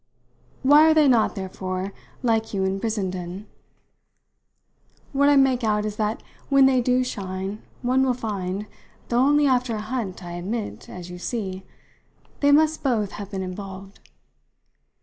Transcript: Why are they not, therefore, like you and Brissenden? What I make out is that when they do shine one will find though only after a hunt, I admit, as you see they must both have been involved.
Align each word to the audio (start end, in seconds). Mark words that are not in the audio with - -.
Why 0.63 0.89
are 0.89 0.95
they 0.95 1.07
not, 1.07 1.35
therefore, 1.35 1.93
like 2.23 2.55
you 2.55 2.65
and 2.65 2.81
Brissenden? 2.81 3.45
What 5.13 5.29
I 5.29 5.35
make 5.35 5.63
out 5.63 5.85
is 5.85 5.97
that 5.97 6.23
when 6.49 6.65
they 6.65 6.81
do 6.81 7.03
shine 7.03 7.61
one 7.83 8.03
will 8.03 8.15
find 8.15 8.65
though 9.09 9.19
only 9.19 9.45
after 9.45 9.75
a 9.75 9.79
hunt, 9.79 10.23
I 10.23 10.31
admit, 10.31 10.89
as 10.89 11.11
you 11.11 11.19
see 11.19 11.65
they 12.39 12.51
must 12.51 12.81
both 12.81 13.11
have 13.11 13.29
been 13.29 13.43
involved. 13.43 13.99